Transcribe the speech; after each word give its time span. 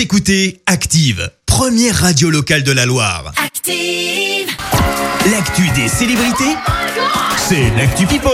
Vous 0.00 0.04
écoutez 0.04 0.62
Active, 0.64 1.30
première 1.44 1.94
radio 1.94 2.30
locale 2.30 2.62
de 2.62 2.72
la 2.72 2.86
Loire. 2.86 3.34
Active. 3.36 4.48
L'actu 5.30 5.68
des 5.78 5.88
célébrités, 5.88 6.56
c'est 7.36 7.70
l'actu 7.76 8.06
People. 8.06 8.30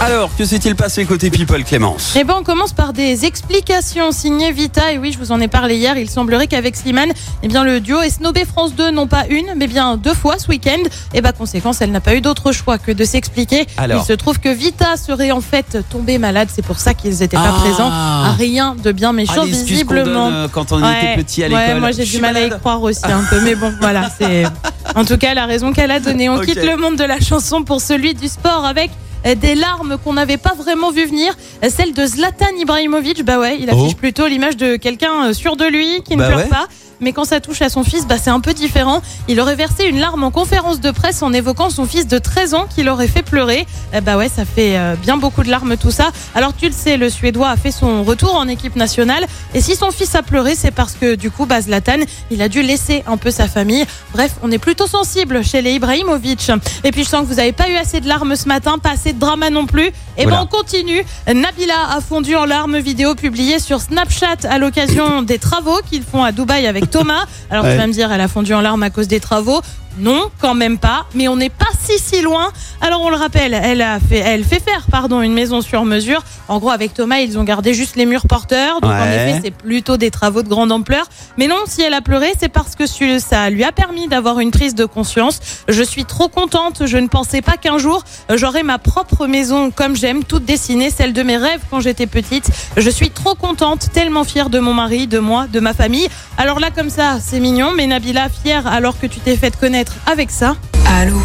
Alors, 0.00 0.30
que 0.36 0.44
s'est-il 0.44 0.74
passé 0.74 1.04
côté 1.04 1.30
People, 1.30 1.62
Clémence 1.62 2.14
Eh 2.18 2.24
ben, 2.24 2.34
on 2.40 2.42
commence 2.42 2.72
par 2.72 2.92
des 2.92 3.24
explications 3.24 4.10
signées 4.10 4.50
Vita. 4.50 4.92
Et 4.92 4.98
oui, 4.98 5.12
je 5.12 5.18
vous 5.18 5.30
en 5.30 5.40
ai 5.40 5.46
parlé 5.46 5.76
hier. 5.76 5.96
Il 5.96 6.10
semblerait 6.10 6.48
qu'avec 6.48 6.74
Slimane, 6.74 7.12
eh 7.44 7.48
bien, 7.48 7.62
le 7.62 7.78
duo 7.80 8.00
et 8.02 8.10
Snobé 8.10 8.44
France 8.44 8.74
2 8.74 8.90
non 8.90 9.06
pas 9.06 9.26
une, 9.30 9.46
mais 9.56 9.68
bien 9.68 9.96
deux 9.96 10.12
fois 10.14 10.38
ce 10.38 10.48
week-end. 10.48 10.82
Et 11.14 11.20
bah, 11.20 11.30
conséquence, 11.32 11.80
elle 11.82 11.92
n'a 11.92 12.00
pas 12.00 12.14
eu 12.16 12.20
d'autre 12.20 12.50
choix 12.50 12.78
que 12.78 12.90
de 12.90 13.04
s'expliquer. 13.04 13.66
Alors 13.76 14.02
Il 14.02 14.06
se 14.06 14.12
trouve 14.14 14.40
que 14.40 14.48
Vita 14.48 14.96
serait 14.96 15.30
en 15.30 15.40
fait 15.40 15.78
tombée 15.88 16.18
malade. 16.18 16.48
C'est 16.52 16.64
pour 16.66 16.78
ça 16.80 16.94
qu'ils 16.94 17.18
n'étaient 17.18 17.36
pas 17.36 17.54
Ah. 17.56 17.60
présents. 17.60 17.90
À 17.90 18.32
rien 18.36 18.74
de 18.82 18.90
bien 18.90 19.12
méchant, 19.12 19.42
Ah, 19.42 19.44
visiblement. 19.46 20.04
donne, 20.30 20.34
euh, 20.34 20.48
quand 20.50 20.72
on 20.72 20.82
Ouais. 20.82 20.98
était 21.14 21.22
petit 21.22 21.44
à 21.44 21.48
Ouais, 21.48 21.66
l'école. 21.66 21.80
moi 21.80 21.90
j'ai 21.92 21.98
Je 22.02 22.06
du 22.06 22.12
suis 22.14 22.20
mal 22.20 22.36
à 22.36 22.40
y 22.40 22.42
malade. 22.44 22.58
croire 22.60 22.82
aussi 22.82 23.04
un 23.04 23.22
peu, 23.30 23.40
mais 23.40 23.54
bon, 23.54 23.72
voilà, 23.80 24.10
c'est 24.18 24.42
en 24.94 25.04
tout 25.04 25.16
cas 25.18 25.34
la 25.34 25.46
raison 25.46 25.72
qu'elle 25.72 25.90
a 25.90 26.00
donnée. 26.00 26.28
On 26.28 26.40
quitte 26.40 26.62
le 26.62 26.76
monde 26.76 26.96
de 26.96 27.04
la 27.04 27.20
chanson 27.20 27.62
pour 27.62 27.80
celui 27.80 28.14
du 28.14 28.28
sport 28.28 28.64
avec 28.64 28.90
des 29.34 29.54
larmes 29.54 29.96
qu'on 30.02 30.12
n'avait 30.14 30.36
pas 30.36 30.54
vraiment 30.54 30.90
vu 30.90 31.06
venir. 31.06 31.34
Euh, 31.64 31.68
Celle 31.74 31.92
de 31.94 32.04
Zlatan 32.06 32.46
Ibrahimovic, 32.58 33.24
bah 33.24 33.38
ouais, 33.38 33.58
il 33.60 33.68
affiche 33.70 33.92
Oh. 33.92 33.96
plutôt 33.96 34.26
l'image 34.26 34.56
de 34.56 34.76
quelqu'un 34.76 35.26
euh, 35.28 35.32
sûr 35.32 35.56
de 35.56 35.64
lui, 35.64 36.02
qui 36.04 36.14
ne 36.14 36.18
Bah 36.18 36.26
pleure 36.28 36.38
ouais. 36.40 36.46
pas. 36.48 36.66
Mais 37.00 37.12
quand 37.12 37.24
ça 37.24 37.40
touche 37.40 37.60
à 37.62 37.68
son 37.68 37.82
fils, 37.82 38.06
bah 38.06 38.14
c'est 38.16 38.30
un 38.30 38.38
peu 38.38 38.54
différent. 38.54 39.02
Il 39.26 39.40
aurait 39.40 39.56
versé 39.56 39.86
une 39.86 39.98
larme 39.98 40.22
en 40.22 40.30
conférence 40.30 40.78
de 40.80 40.92
presse 40.92 41.20
en 41.24 41.32
évoquant 41.32 41.68
son 41.68 41.84
fils 41.84 42.06
de 42.06 42.16
13 42.16 42.54
ans 42.54 42.66
qui 42.72 42.84
l'aurait 42.84 43.08
fait 43.08 43.22
pleurer. 43.24 43.66
Euh, 43.92 44.00
bah 44.00 44.16
ouais, 44.16 44.28
ça 44.28 44.44
fait 44.44 44.76
euh, 44.78 44.94
bien 45.02 45.16
beaucoup 45.16 45.42
de 45.42 45.50
larmes 45.50 45.76
tout 45.76 45.90
ça. 45.90 46.10
Alors 46.36 46.54
tu 46.56 46.66
le 46.66 46.72
sais, 46.72 46.96
le 46.96 47.10
Suédois 47.10 47.48
a 47.48 47.56
fait 47.56 47.72
son 47.72 48.04
retour 48.04 48.36
en 48.36 48.46
équipe 48.46 48.76
nationale. 48.76 49.26
Et 49.52 49.60
si 49.60 49.74
son 49.74 49.90
fils 49.90 50.14
a 50.14 50.22
pleuré, 50.22 50.54
c'est 50.54 50.70
parce 50.70 50.92
que 50.92 51.16
du 51.16 51.32
coup, 51.32 51.44
bah, 51.44 51.60
Zlatan, 51.60 51.96
il 52.30 52.40
a 52.40 52.48
dû 52.48 52.62
laisser 52.62 53.02
un 53.08 53.16
peu 53.16 53.32
sa 53.32 53.48
famille. 53.48 53.84
Bref, 54.12 54.34
on 54.44 54.52
est 54.52 54.58
plutôt 54.58 54.86
sensible 54.86 55.42
chez 55.42 55.60
les 55.60 55.72
Ibrahimovic. 55.72 56.52
Et 56.84 56.92
puis 56.92 57.02
je 57.02 57.08
sens 57.08 57.22
que 57.22 57.26
vous 57.26 57.34
n'avez 57.36 57.50
pas 57.52 57.68
eu 57.68 57.74
assez 57.74 57.98
de 58.00 58.06
larmes 58.06 58.36
ce 58.36 58.46
matin, 58.46 58.78
pas 58.78 58.90
assez 58.90 59.11
de 59.12 59.18
drama 59.18 59.50
non 59.50 59.66
plus. 59.66 59.86
Et 59.86 59.92
ben 60.24 60.24
Voilà. 60.24 60.42
on 60.42 60.46
continue. 60.46 61.02
Nabila 61.26 61.74
a 61.96 62.00
fondu 62.00 62.36
en 62.36 62.44
larmes 62.44 62.78
vidéo 62.78 63.14
publiée 63.14 63.58
sur 63.58 63.80
Snapchat 63.80 64.36
à 64.48 64.58
l'occasion 64.58 65.22
des 65.22 65.38
travaux 65.38 65.78
qu'ils 65.90 66.02
font 66.02 66.22
à 66.22 66.32
Dubaï 66.32 66.66
avec 66.66 66.90
Thomas. 66.90 67.24
Alors 67.50 67.64
Ouais. 67.64 67.72
tu 67.72 67.78
vas 67.78 67.86
me 67.86 67.92
dire, 67.92 68.10
elle 68.12 68.20
a 68.20 68.28
fondu 68.28 68.52
en 68.54 68.60
larmes 68.60 68.82
à 68.82 68.90
cause 68.90 69.08
des 69.08 69.20
travaux. 69.20 69.60
Non, 69.98 70.30
quand 70.40 70.54
même 70.54 70.78
pas, 70.78 71.06
mais 71.14 71.28
on 71.28 71.36
n'est 71.36 71.50
pas 71.50 71.66
si 71.78 71.98
si 71.98 72.22
loin. 72.22 72.50
Alors 72.80 73.02
on 73.02 73.10
le 73.10 73.16
rappelle, 73.16 73.52
elle 73.54 73.82
a 73.82 74.00
fait, 74.00 74.18
elle 74.18 74.42
fait 74.44 74.60
faire, 74.60 74.86
pardon, 74.90 75.20
une 75.20 75.34
maison 75.34 75.60
sur 75.60 75.84
mesure. 75.84 76.24
En 76.48 76.58
gros, 76.58 76.70
avec 76.70 76.94
Thomas, 76.94 77.18
ils 77.18 77.38
ont 77.38 77.44
gardé 77.44 77.74
juste 77.74 77.96
les 77.96 78.06
murs 78.06 78.26
porteurs. 78.26 78.80
Donc 78.80 78.90
en 78.90 79.04
effet, 79.04 79.40
c'est 79.44 79.50
plutôt 79.50 79.96
des 79.96 80.10
travaux 80.10 80.42
de 80.42 80.48
grande 80.48 80.72
ampleur. 80.72 81.06
Mais 81.36 81.46
non, 81.46 81.58
si 81.66 81.82
elle 81.82 81.94
a 81.94 82.00
pleuré, 82.00 82.32
c'est 82.38 82.48
parce 82.48 82.74
que 82.74 82.86
ça 82.86 83.50
lui 83.50 83.64
a 83.64 83.72
permis 83.72 84.08
d'avoir 84.08 84.40
une 84.40 84.50
prise 84.50 84.74
de 84.74 84.84
conscience. 84.84 85.40
Je 85.68 85.82
suis 85.82 86.04
trop 86.04 86.28
contente. 86.28 86.86
Je 86.86 86.96
ne 86.96 87.08
pensais 87.08 87.42
pas 87.42 87.56
qu'un 87.56 87.78
jour 87.78 88.02
j'aurais 88.34 88.62
ma 88.62 88.78
propre 88.78 89.26
maison 89.26 89.70
comme 89.70 89.94
j'aime, 89.94 90.24
toute 90.24 90.44
dessinée, 90.44 90.90
celle 90.90 91.12
de 91.12 91.22
mes 91.22 91.36
rêves 91.36 91.60
quand 91.70 91.80
j'étais 91.80 92.06
petite. 92.06 92.50
Je 92.76 92.90
suis 92.90 93.10
trop 93.10 93.34
contente, 93.34 93.90
tellement 93.92 94.24
fière 94.24 94.48
de 94.48 94.58
mon 94.58 94.74
mari, 94.74 95.06
de 95.06 95.18
moi, 95.18 95.46
de 95.46 95.60
ma 95.60 95.74
famille. 95.74 96.08
Alors 96.38 96.60
là, 96.60 96.70
comme 96.70 96.90
ça, 96.90 97.18
c'est 97.20 97.40
mignon, 97.40 97.72
mais 97.76 97.86
Nabila, 97.86 98.28
fière 98.28 98.66
alors 98.66 98.98
que 98.98 99.06
tu 99.06 99.20
t'es 99.20 99.36
fait 99.36 99.54
connaître 99.56 99.81
avec 100.06 100.30
ça. 100.30 100.56
Allô 101.00 101.16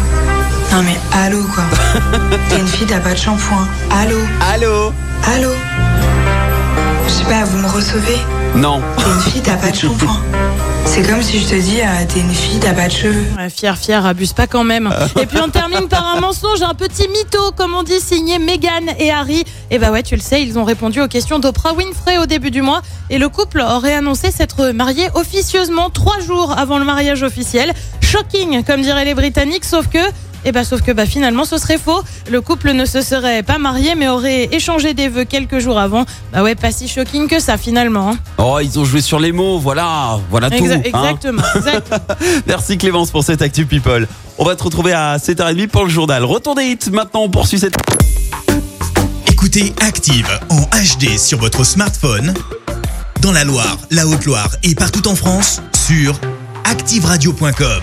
Non 0.72 0.82
mais 0.82 0.96
allô 1.12 1.42
quoi 1.54 1.64
T'es 2.48 2.58
une 2.58 2.66
fille, 2.66 2.86
t'as 2.86 3.00
pas 3.00 3.12
de 3.12 3.18
shampoing. 3.18 3.66
Allô 3.90 4.18
Allô 4.52 4.92
Allô 5.34 5.50
Je 7.06 7.12
sais 7.12 7.24
pas, 7.24 7.44
vous 7.44 7.58
me 7.58 7.68
recevez 7.68 8.18
Non. 8.54 8.80
T'es 8.96 9.04
une 9.04 9.20
fille, 9.20 9.42
t'as 9.42 9.56
pas 9.56 9.70
de 9.70 9.76
shampoing. 9.76 10.20
C'est 10.86 11.02
comme 11.02 11.22
si 11.22 11.38
je 11.38 11.48
te 11.48 11.54
dis, 11.54 11.80
euh, 11.80 12.04
t'es 12.08 12.20
une 12.20 12.32
fille, 12.34 12.58
t'as 12.58 12.72
pas 12.72 12.86
de 12.88 12.92
cheveux. 12.92 13.24
Ouais, 13.36 13.50
fier, 13.50 13.76
fier, 13.76 14.04
abuse 14.06 14.32
pas 14.32 14.46
quand 14.46 14.64
même. 14.64 14.90
Et 15.20 15.26
puis 15.26 15.38
on 15.44 15.50
termine 15.50 15.86
par 15.86 16.06
un 16.16 16.20
mensonge, 16.20 16.62
un 16.62 16.74
petit 16.74 17.06
mytho, 17.08 17.52
comme 17.54 17.74
on 17.74 17.82
dit, 17.82 18.00
signé 18.00 18.38
Meghan 18.38 18.94
et 18.98 19.10
Harry. 19.10 19.44
Et 19.70 19.78
bah 19.78 19.92
ouais, 19.92 20.02
tu 20.02 20.16
le 20.16 20.22
sais, 20.22 20.42
ils 20.42 20.58
ont 20.58 20.64
répondu 20.64 21.00
aux 21.02 21.06
questions 21.06 21.38
d'Oprah 21.38 21.74
Winfrey 21.74 22.16
au 22.18 22.26
début 22.26 22.50
du 22.50 22.62
mois. 22.62 22.80
Et 23.10 23.18
le 23.18 23.28
couple 23.28 23.60
aurait 23.60 23.94
annoncé 23.94 24.30
s'être 24.30 24.70
marié 24.70 25.08
officieusement 25.14 25.90
trois 25.90 26.20
jours 26.20 26.54
avant 26.56 26.78
le 26.78 26.84
mariage 26.84 27.22
officiel. 27.22 27.74
Shocking, 28.10 28.64
comme 28.64 28.80
diraient 28.82 29.04
les 29.04 29.14
Britanniques, 29.14 29.64
sauf 29.64 29.86
que. 29.88 29.98
Et 30.44 30.52
bah 30.52 30.62
sauf 30.64 30.82
que 30.82 30.92
bah 30.92 31.04
finalement 31.04 31.44
ce 31.44 31.58
serait 31.58 31.78
faux. 31.78 32.00
Le 32.30 32.40
couple 32.40 32.72
ne 32.72 32.84
se 32.84 33.02
serait 33.02 33.42
pas 33.42 33.58
marié 33.58 33.96
mais 33.96 34.06
aurait 34.08 34.44
échangé 34.52 34.94
des 34.94 35.08
vœux 35.08 35.24
quelques 35.24 35.58
jours 35.58 35.78
avant. 35.80 36.06
Bah 36.32 36.44
ouais, 36.44 36.54
pas 36.54 36.70
si 36.70 36.86
shocking 36.86 37.26
que 37.26 37.40
ça 37.40 37.58
finalement. 37.58 38.10
hein. 38.12 38.18
Oh, 38.38 38.58
ils 38.62 38.78
ont 38.78 38.84
joué 38.84 39.00
sur 39.00 39.18
les 39.18 39.32
mots, 39.32 39.58
voilà, 39.58 40.18
voilà 40.30 40.48
tout. 40.48 40.64
Hein. 40.64 40.80
exactement, 40.84 41.42
exactement. 41.56 41.98
Merci 42.46 42.78
Clémence 42.78 43.10
pour 43.10 43.24
cette 43.24 43.42
Actu 43.42 43.66
People. 43.66 44.06
On 44.38 44.44
va 44.44 44.54
te 44.54 44.62
retrouver 44.62 44.92
à 44.92 45.16
7h30 45.18 45.66
pour 45.68 45.84
le 45.84 45.90
journal. 45.90 46.24
Retour 46.24 46.54
des 46.54 46.66
hits, 46.66 46.90
maintenant 46.92 47.22
on 47.24 47.28
poursuit 47.28 47.58
cette... 47.58 47.74
Écoutez 49.26 49.74
Active 49.80 50.28
en 50.50 50.60
HD 50.62 51.18
sur 51.18 51.38
votre 51.38 51.64
smartphone, 51.64 52.32
dans 53.22 53.32
la 53.32 53.42
Loire, 53.42 53.76
la 53.90 54.06
Haute-Loire 54.06 54.50
et 54.62 54.76
partout 54.76 55.08
en 55.08 55.16
France, 55.16 55.60
sur 55.76 56.14
activeradio.com. 56.64 57.82